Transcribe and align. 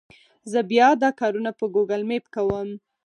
زه 0.51 0.59
بیا 0.71 0.89
دا 1.03 1.09
کارونه 1.19 1.51
په 1.59 1.65
ګوګل 1.75 2.01
مېپ 2.09 2.25
کوم. 2.35 2.69